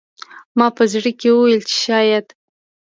[0.57, 2.25] ما په زړه کې وویل چې شاید